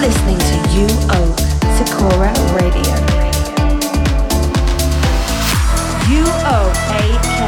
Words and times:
listening 0.00 0.38
to 0.38 0.60
Oak, 1.12 1.38
Sakura 1.76 2.32
Radio. 2.56 2.94
You 6.08 6.24
Oak 6.48 6.74
AK, 6.96 7.40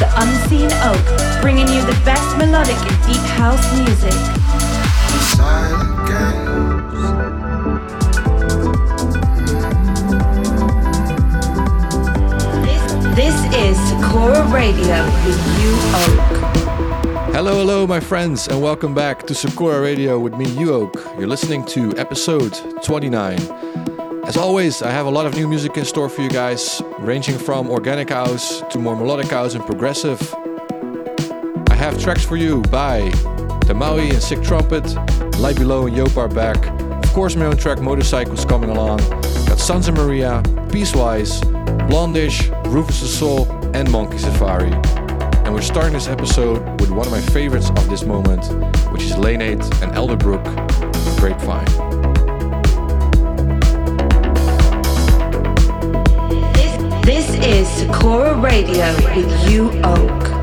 the 0.00 0.08
unseen 0.16 0.70
oak, 0.80 1.42
bringing 1.42 1.68
you 1.68 1.82
the 1.82 2.00
best 2.02 2.38
melodic 2.38 2.76
and 2.76 3.06
deep 3.06 3.20
house 3.36 3.60
music. 3.76 4.14
This 13.14 13.36
is 13.54 13.76
Sakura 13.90 14.42
Radio 14.50 15.04
with 15.26 15.38
You 15.60 15.74
Oak. 15.94 16.39
Hello, 17.42 17.54
hello, 17.54 17.86
my 17.86 18.00
friends, 18.00 18.48
and 18.48 18.60
welcome 18.60 18.92
back 18.92 19.26
to 19.26 19.34
Sakura 19.34 19.80
Radio 19.80 20.18
with 20.18 20.34
me, 20.34 20.44
Uoak. 20.44 21.18
You're 21.18 21.26
listening 21.26 21.64
to 21.68 21.96
episode 21.96 22.52
29. 22.82 23.38
As 24.26 24.36
always, 24.36 24.82
I 24.82 24.90
have 24.90 25.06
a 25.06 25.10
lot 25.10 25.24
of 25.24 25.34
new 25.34 25.48
music 25.48 25.78
in 25.78 25.86
store 25.86 26.10
for 26.10 26.20
you 26.20 26.28
guys, 26.28 26.82
ranging 26.98 27.38
from 27.38 27.70
organic 27.70 28.10
house 28.10 28.60
to 28.68 28.78
more 28.78 28.94
melodic 28.94 29.28
house 29.28 29.54
and 29.54 29.64
progressive. 29.64 30.20
I 31.70 31.74
have 31.76 31.98
tracks 31.98 32.26
for 32.26 32.36
you 32.36 32.60
by 32.64 33.08
The 33.66 33.72
Maui 33.74 34.10
and 34.10 34.22
Sick 34.22 34.42
Trumpet, 34.42 34.84
Light 35.38 35.56
Below 35.56 35.86
and 35.86 35.96
Yop 35.96 36.18
are 36.18 36.28
back. 36.28 36.62
Of 37.02 37.10
course, 37.14 37.36
my 37.36 37.46
own 37.46 37.56
track 37.56 37.80
Motorcycles 37.80 38.44
coming 38.44 38.68
along. 38.68 38.98
Got 39.48 39.58
Sons 39.58 39.88
of 39.88 39.94
Maria, 39.94 40.42
Peacewise, 40.70 41.40
Blondish, 41.88 42.50
Rüfüs 42.64 43.00
Du 43.00 43.06
Sol, 43.06 43.50
and 43.74 43.90
Monkey 43.90 44.18
Safari. 44.18 44.99
And 45.50 45.56
we're 45.56 45.62
starting 45.62 45.94
this 45.94 46.06
episode 46.06 46.80
with 46.80 46.92
one 46.92 47.08
of 47.08 47.10
my 47.10 47.20
favorites 47.20 47.70
of 47.70 47.90
this 47.90 48.04
moment, 48.04 48.46
which 48.92 49.02
is 49.02 49.18
Lane 49.18 49.42
8 49.42 49.58
and 49.82 49.92
Elderbrook, 49.94 50.44
Grapevine. 51.18 51.64
This, 56.52 57.04
this 57.04 57.44
is 57.44 57.68
Sakura 57.68 58.40
Radio 58.40 58.94
with 59.16 59.50
You 59.50 59.72
Oak. 59.82 60.39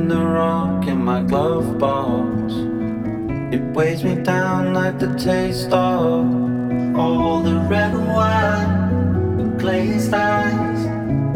In 0.00 0.08
the 0.08 0.16
rock 0.16 0.86
in 0.86 1.04
my 1.04 1.20
glove 1.20 1.78
box. 1.78 2.54
It 3.54 3.60
weighs 3.76 4.02
me 4.02 4.14
down 4.14 4.72
like 4.72 4.98
the 4.98 5.12
taste 5.18 5.70
of 5.72 6.24
all 6.98 7.42
the 7.42 7.56
red 7.68 7.92
wine, 7.94 9.36
the 9.36 9.44
glazed 9.58 10.14
eyes, 10.14 10.80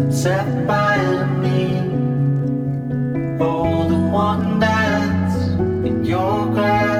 set 0.09 0.67
by 0.67 0.97
me. 1.45 1.77
All 3.39 3.87
the 3.87 3.99
one 3.99 4.63
in 5.85 6.03
your 6.03 6.47
grasp. 6.47 6.94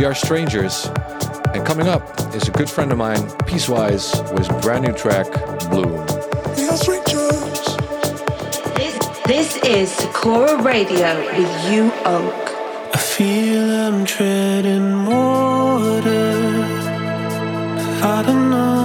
We 0.00 0.06
Are 0.06 0.14
Strangers. 0.14 0.86
And 1.52 1.66
coming 1.66 1.86
up 1.86 2.18
is 2.34 2.48
a 2.48 2.50
good 2.52 2.70
friend 2.70 2.90
of 2.90 2.96
mine, 2.96 3.30
Peacewise, 3.44 4.18
with 4.32 4.48
brand 4.62 4.84
new 4.84 4.94
track, 4.94 5.26
Bloom. 5.68 6.06
This, 8.76 8.98
this 9.26 9.56
is 9.58 9.90
Sakura 9.90 10.62
Radio 10.62 11.20
with 11.36 11.70
you, 11.70 11.92
Oak. 12.06 12.48
I 12.94 12.96
feel 12.96 13.70
I'm 13.78 14.06
treading 14.06 15.04
water. 15.04 16.32
I 18.02 18.22
don't 18.24 18.50
know. 18.50 18.80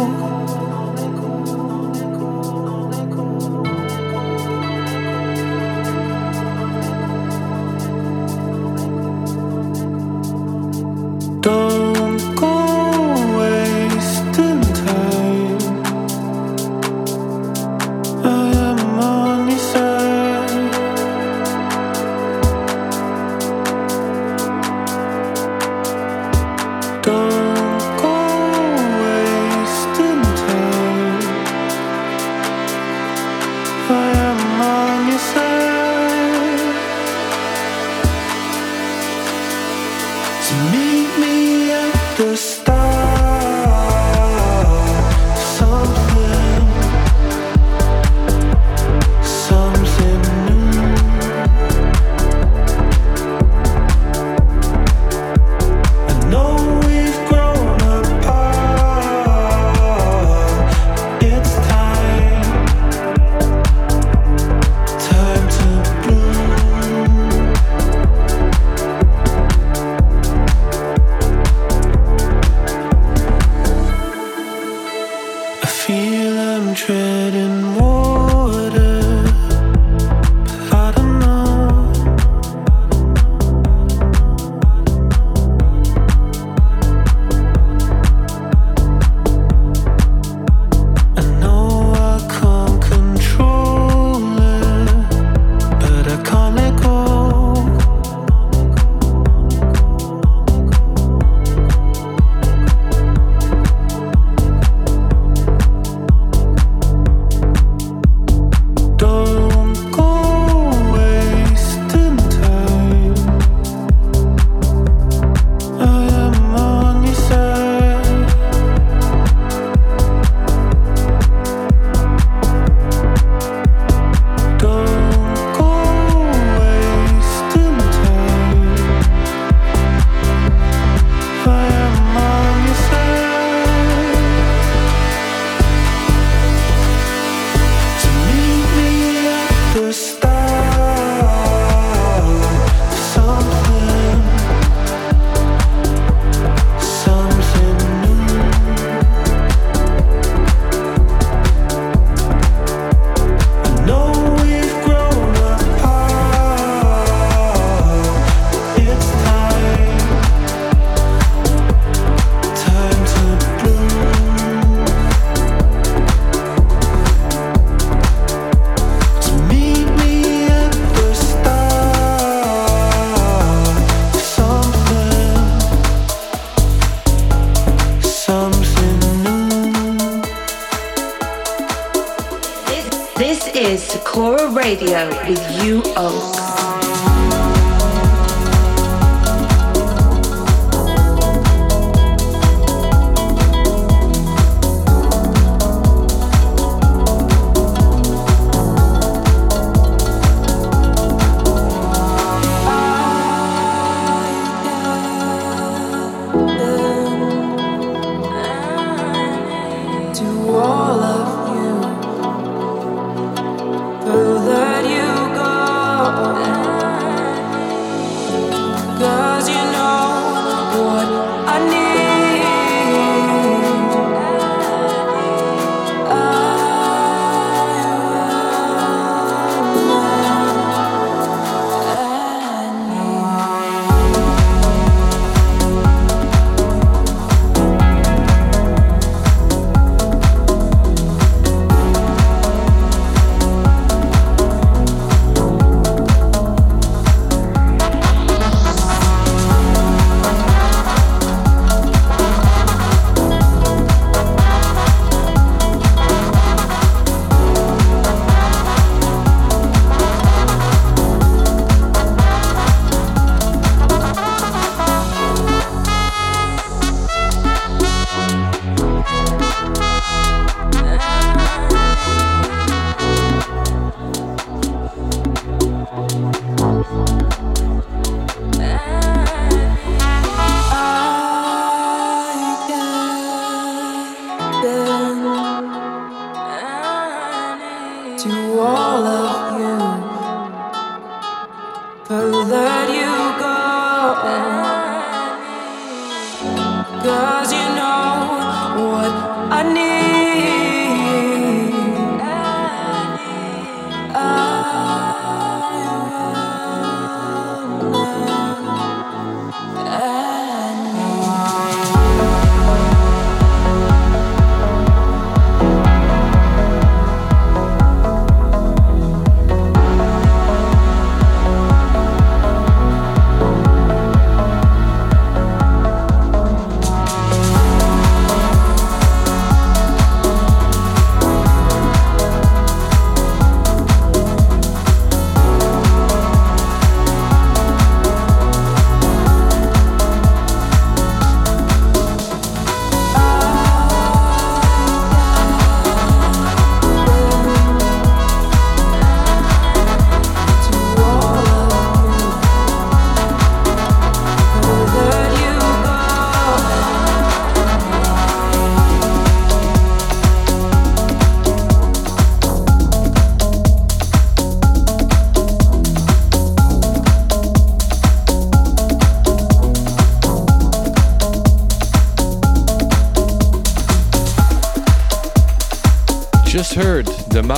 Radio 185.03 185.29
with 185.29 185.52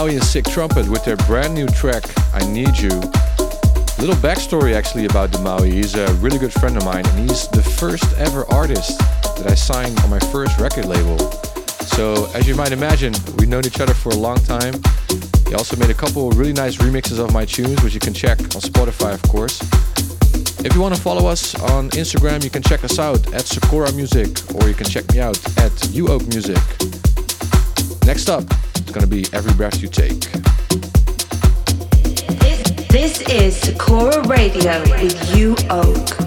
Maui 0.06 0.18
and 0.18 0.24
Sick 0.24 0.46
Trumpet 0.46 0.88
with 0.88 1.04
their 1.04 1.16
brand 1.26 1.56
new 1.56 1.66
track, 1.66 2.04
I 2.32 2.46
Need 2.52 2.78
You. 2.78 2.90
Little 3.98 4.14
backstory 4.22 4.76
actually 4.76 5.06
about 5.06 5.32
the 5.32 5.40
Maui. 5.40 5.72
He's 5.72 5.96
a 5.96 6.14
really 6.16 6.38
good 6.38 6.54
friend 6.54 6.78
of 6.78 6.86
mine 6.86 7.04
and 7.08 7.28
he's 7.28 7.48
the 7.48 7.64
first 7.64 8.06
ever 8.20 8.46
artist 8.54 9.00
that 9.00 9.48
I 9.48 9.56
signed 9.56 10.00
on 10.02 10.12
my 10.12 10.20
first 10.20 10.60
record 10.60 10.86
label. 10.86 11.18
So, 11.98 12.30
as 12.36 12.48
you 12.48 12.54
might 12.54 12.72
imagine, 12.72 13.16
we've 13.40 13.50
known 13.50 13.66
each 13.66 13.80
other 13.80 13.96
for 13.96 14.10
a 14.10 14.16
long 14.16 14.38
time. 14.38 14.76
He 15.48 15.56
also 15.56 15.76
made 15.76 15.90
a 15.90 15.96
couple 15.96 16.30
really 16.34 16.54
nice 16.54 16.78
remixes 16.78 17.18
of 17.18 17.34
my 17.34 17.44
tunes, 17.44 17.82
which 17.82 17.96
you 17.96 18.00
can 18.00 18.14
check 18.14 18.38
on 18.40 18.62
Spotify, 18.62 19.16
of 19.16 19.24
course. 19.24 19.60
If 20.64 20.76
you 20.76 20.82
want 20.82 20.94
to 20.94 21.02
follow 21.02 21.26
us 21.26 21.56
on 21.74 21.90
Instagram, 21.92 22.44
you 22.44 22.52
can 22.52 22.62
check 22.62 22.84
us 22.84 23.00
out 23.00 23.34
at 23.34 23.48
Sakura 23.48 23.92
Music, 23.94 24.30
or 24.54 24.68
you 24.68 24.76
can 24.76 24.86
check 24.86 25.12
me 25.14 25.20
out 25.20 25.38
at 25.58 25.72
UOak 25.98 26.28
Music. 26.28 26.62
Next 28.06 28.30
up, 28.30 28.44
going 28.96 29.10
to 29.10 29.14
be 29.14 29.26
Every 29.36 29.54
Breath 29.54 29.82
You 29.82 29.90
Take. 29.90 30.22
This, 32.40 32.62
this 32.88 33.22
is 33.30 33.58
Sakura 33.58 34.26
Radio 34.26 34.82
with 34.84 35.36
you, 35.36 35.54
Oak. 35.70 36.25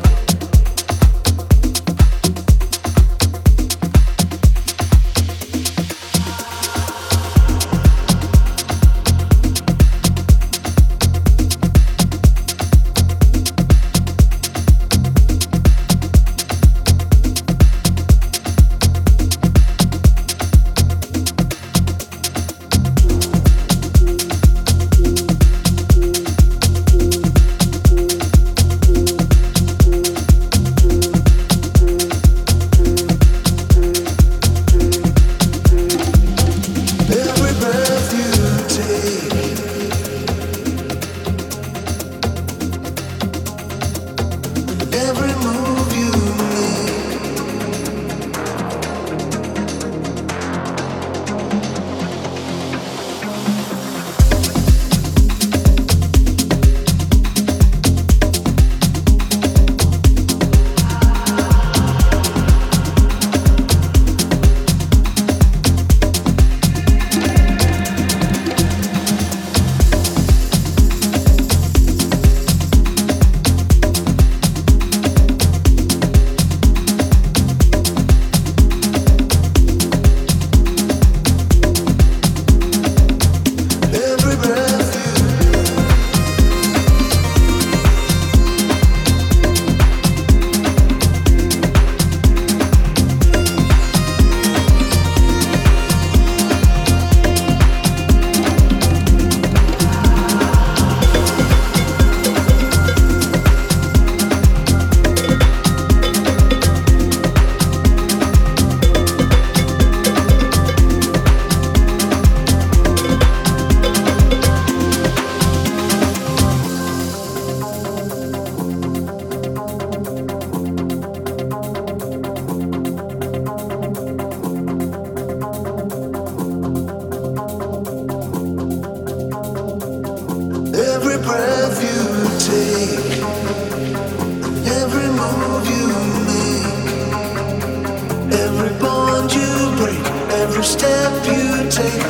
Step 140.64 141.24
take, 141.70 142.02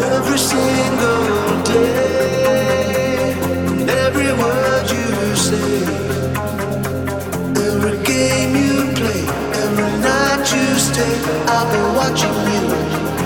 every 0.00 0.38
single 0.38 1.62
day, 1.64 3.32
every 3.88 4.32
word 4.32 4.90
you 4.90 5.36
say 5.36 5.82
Every 7.66 7.96
game 8.04 8.56
you 8.56 8.92
play, 8.94 9.24
every 9.62 9.90
night 10.00 10.52
you 10.52 10.78
stay 10.78 11.14
I've 11.46 11.70
been 11.72 11.94
watching 11.94 12.38
you. 12.52 13.19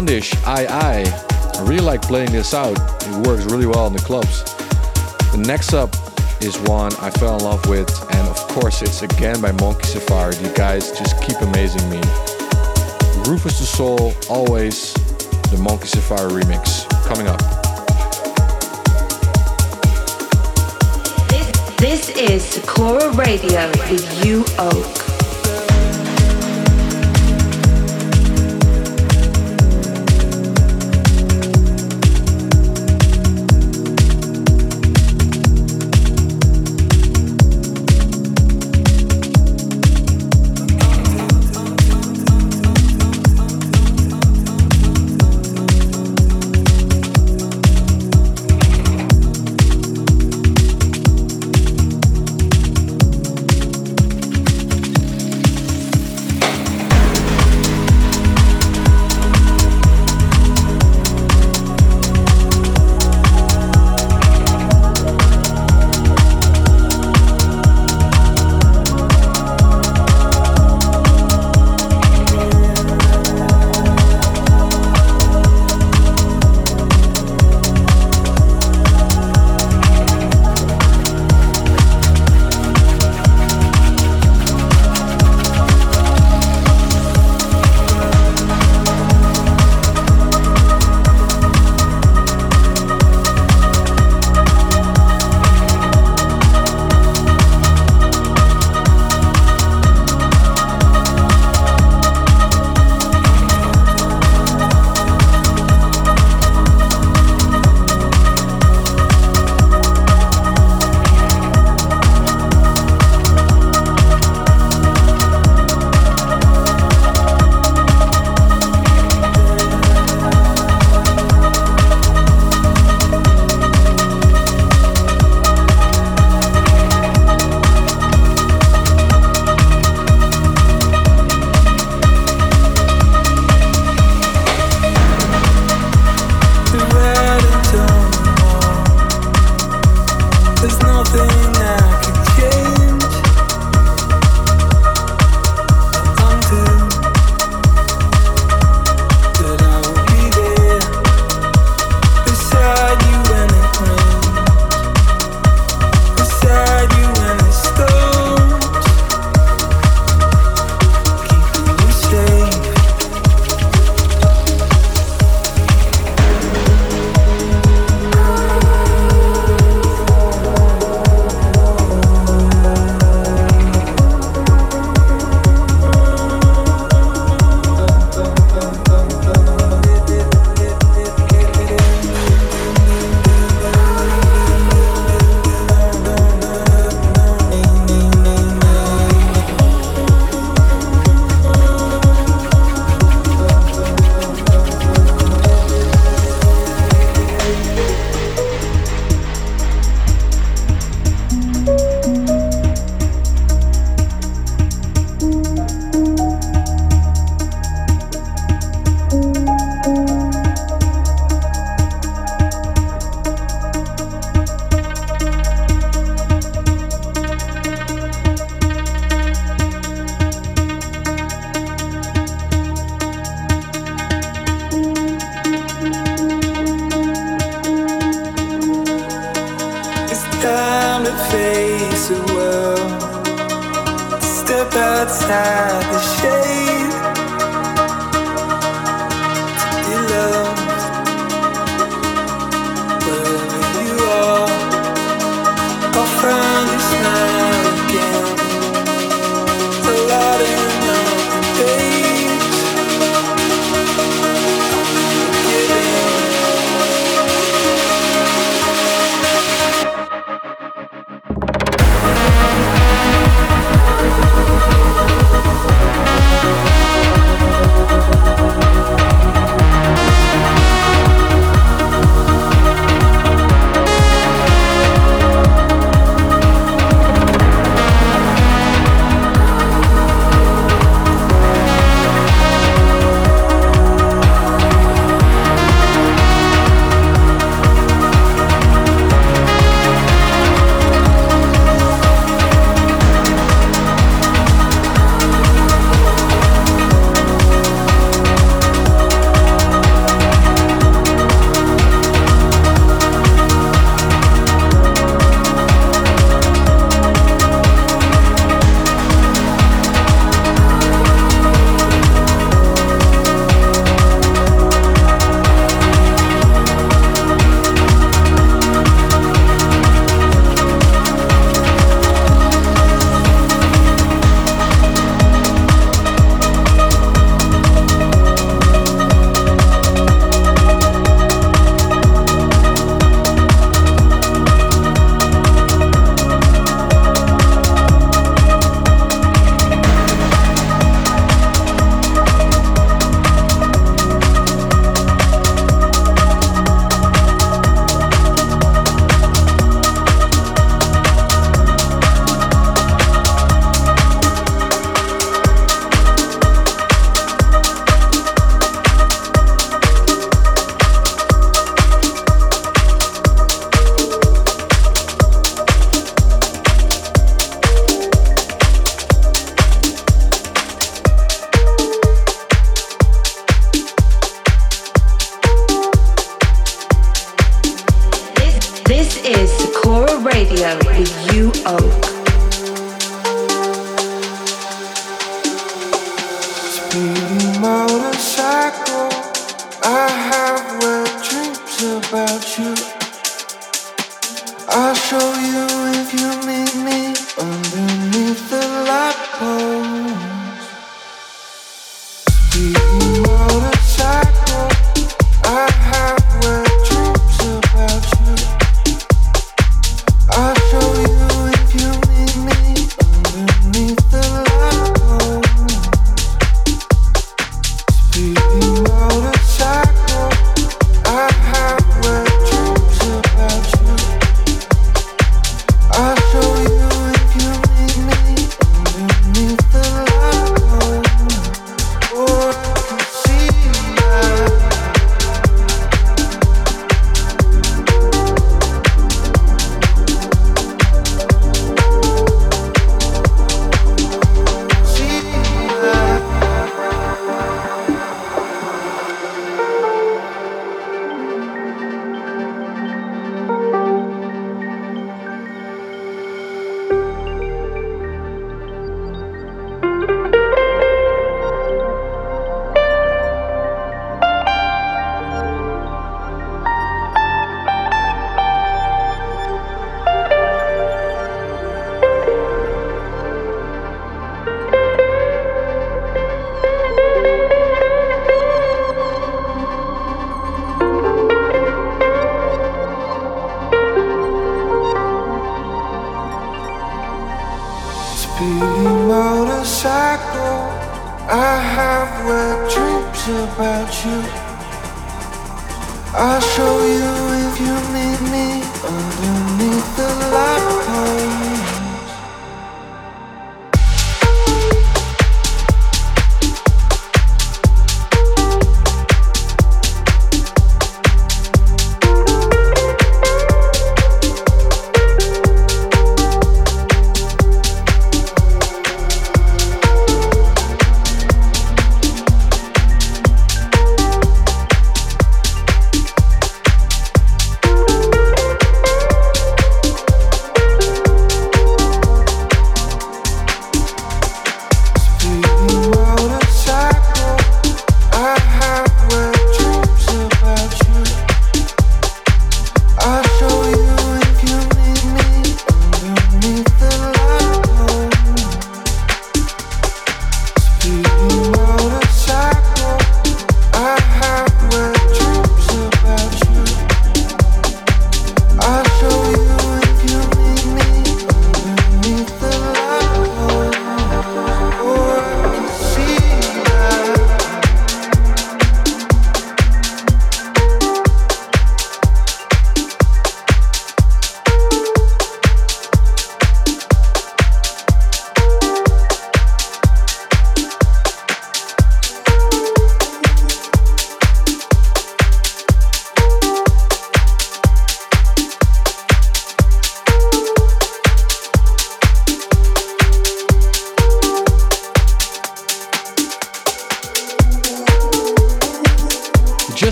Blondish, 0.00 0.34
I 0.46 0.64
I. 0.64 1.58
I 1.58 1.62
really 1.68 1.84
like 1.84 2.00
playing 2.00 2.32
this 2.32 2.54
out. 2.54 2.72
It 3.02 3.26
works 3.26 3.44
really 3.52 3.66
well 3.66 3.86
in 3.86 3.92
the 3.92 3.98
clubs. 3.98 4.44
The 5.32 5.44
next 5.46 5.74
up 5.74 5.94
is 6.40 6.58
one 6.60 6.90
I 7.02 7.10
fell 7.10 7.36
in 7.36 7.44
love 7.44 7.68
with, 7.68 7.90
and 8.14 8.28
of 8.28 8.36
course, 8.48 8.80
it's 8.80 9.02
again 9.02 9.42
by 9.42 9.52
Monkey 9.52 9.84
Safari. 9.84 10.36
You 10.36 10.50
guys 10.54 10.90
just 10.98 11.22
keep 11.22 11.38
amazing 11.42 11.86
me. 11.90 12.00
Rüfüs 13.28 13.58
Du 13.58 13.66
Sol, 13.66 14.14
always 14.30 14.94
the 15.50 15.58
Monkey 15.58 15.86
Safari 15.86 16.32
remix 16.32 16.88
coming 17.04 17.26
up. 17.26 17.40
This, 21.28 21.76
this 21.76 22.08
is 22.16 22.42
Sakura 22.42 23.12
Radio 23.12 23.68
with 23.90 24.24
you, 24.24 24.44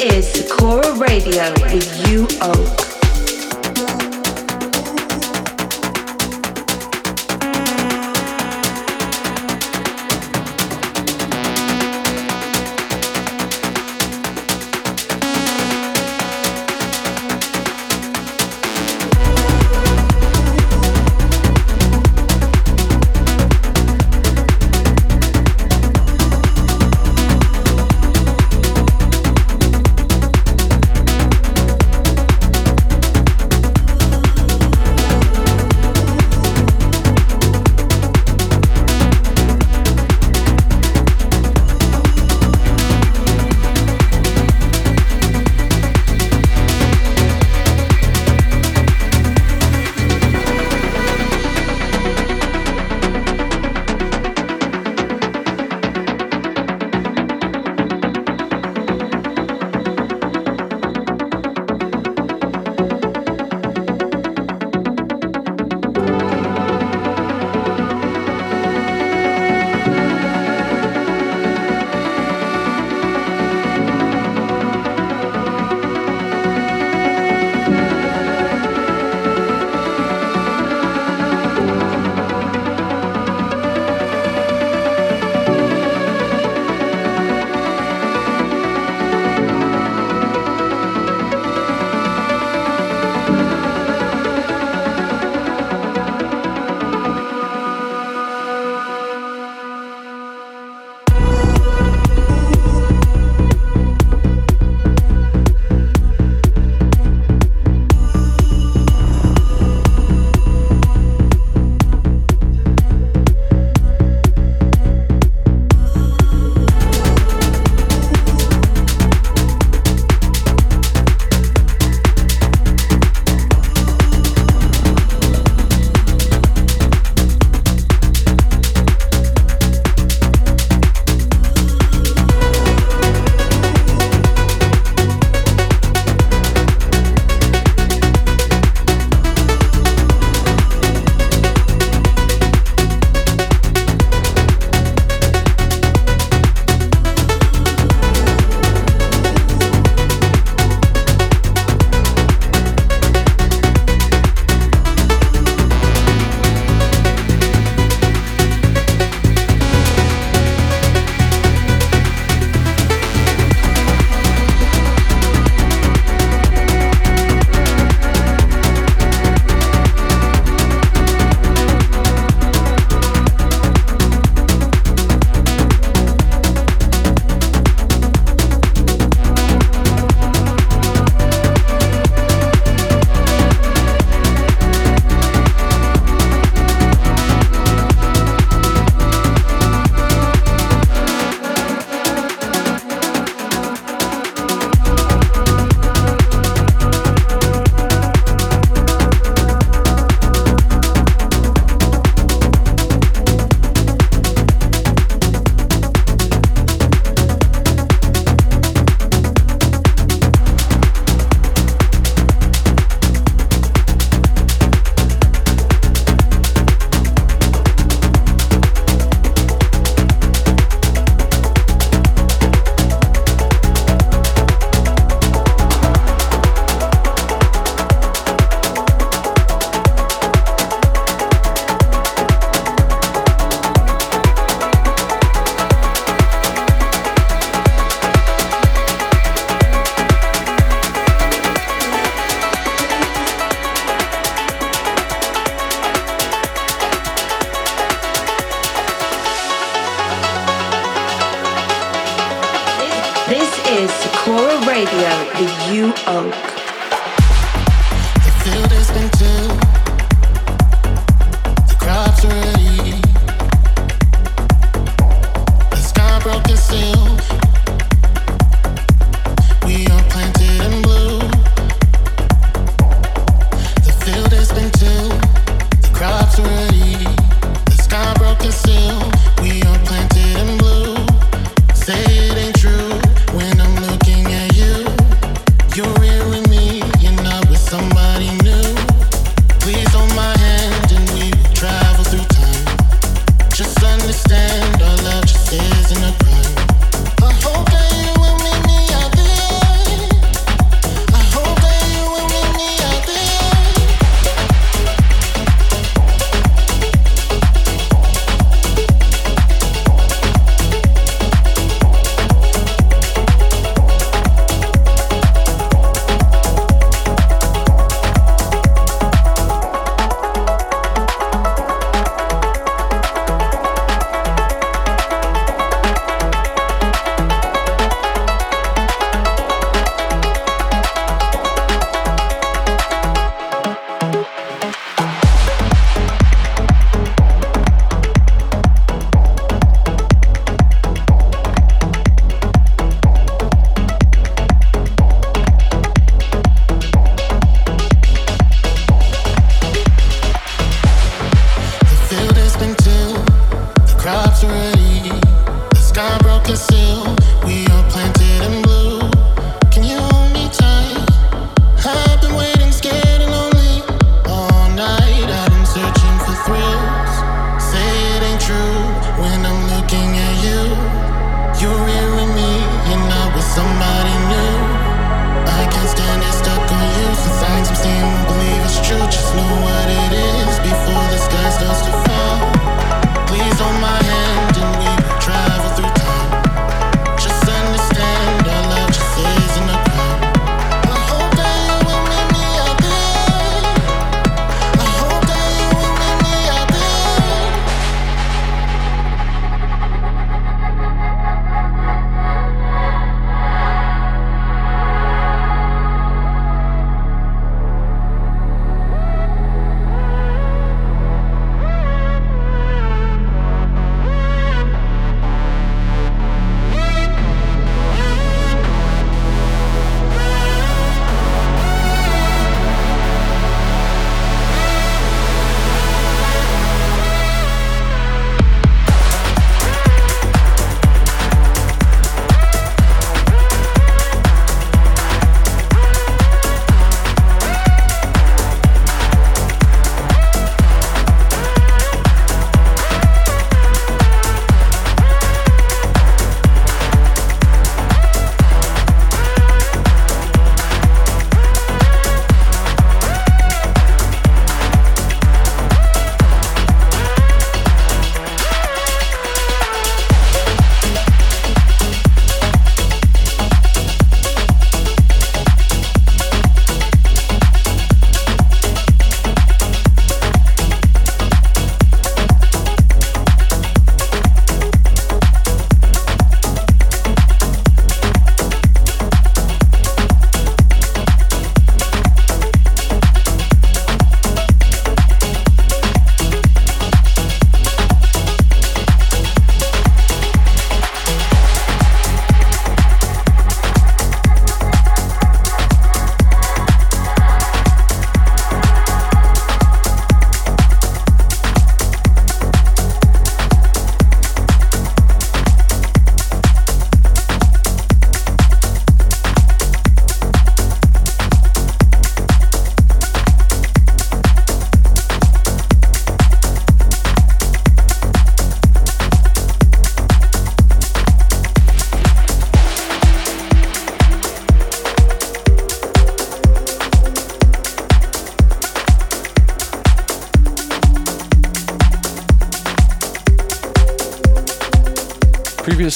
is 0.00 0.32
Sakura 0.32 0.94
Radio 0.94 1.52
with 1.60 2.08
you, 2.08 2.26
Oak. 2.40 2.89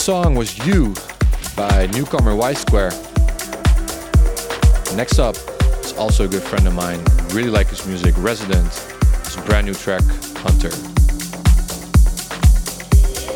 song 0.05 0.35
was 0.35 0.59
You 0.67 0.93
by 1.57 1.87
newcomer 1.95 2.37
Y 2.37 2.53
Square. 2.53 2.91
Next 4.95 5.19
up 5.19 5.35
is 5.83 5.95
also 5.95 6.27
a 6.27 6.29
good 6.29 6.43
friend 6.43 6.67
of 6.67 6.75
mine. 6.75 7.03
Really 7.31 7.49
like 7.49 7.69
his 7.69 7.87
music, 7.87 8.15
Resident. 8.19 8.71
His 9.25 9.37
brand 9.47 9.67
new 9.67 9.73
track, 9.73 10.03
Hunter. 10.37 10.69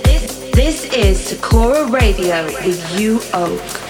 This, 0.03 0.51
this 0.53 0.85
is 0.93 1.19
Sakura 1.19 1.87
Radio 1.91 2.45
with 2.45 3.01
You 3.01 3.23
Oak. 3.33 3.88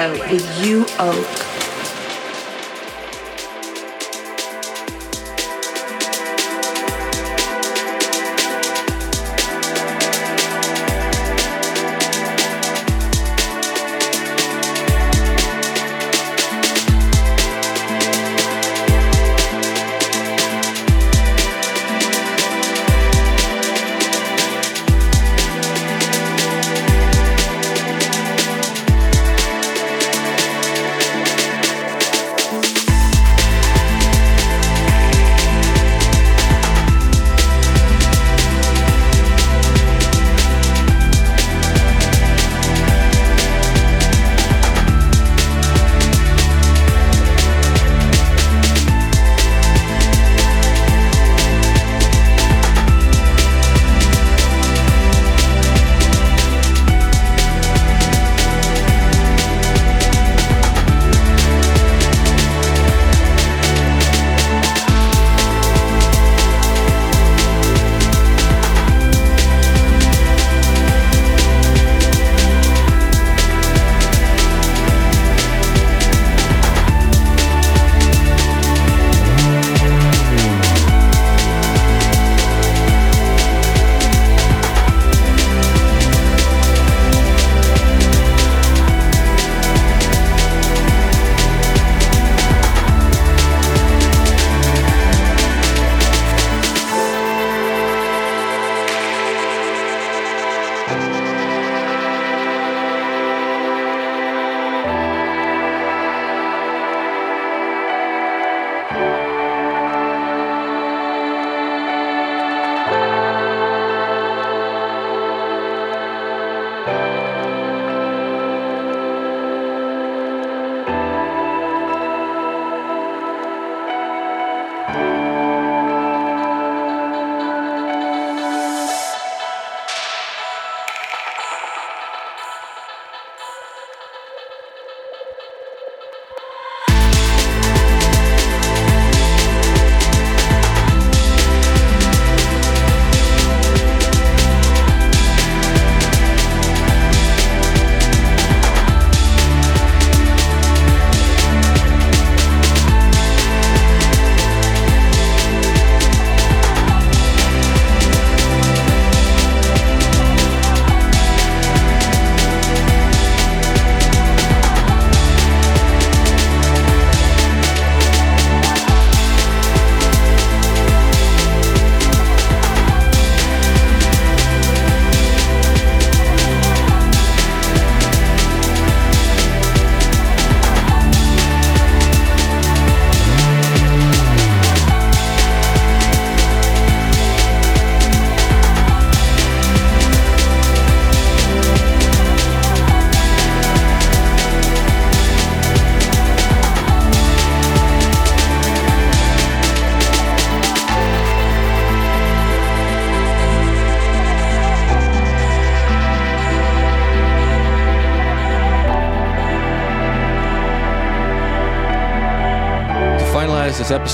Radio 0.00 0.30
with 0.30 0.64
you, 0.64 0.86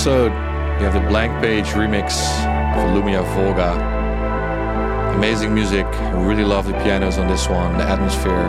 episode, 0.07 0.31
you 0.79 0.87
have 0.87 0.95
the 0.95 1.09
Blank 1.09 1.43
Page 1.43 1.67
remix 1.71 2.13
for 2.75 2.87
Lumia 2.95 3.25
Volga. 3.35 3.73
Amazing 5.17 5.53
music. 5.53 5.85
Really 6.15 6.45
love 6.45 6.67
the 6.67 6.75
pianos 6.75 7.19
on 7.19 7.27
this 7.27 7.49
one, 7.49 7.77
the 7.77 7.83
atmosphere. 7.83 8.49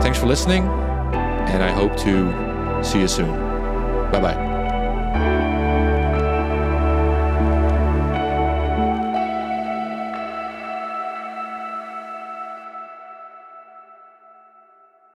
Thanks 0.00 0.20
for 0.20 0.26
listening, 0.26 0.62
and 0.62 1.64
I 1.64 1.72
hope 1.72 1.96
to 1.96 2.84
see 2.84 3.00
you 3.00 3.08
soon. 3.08 3.32
Bye 4.12 4.20
bye. 4.20 4.55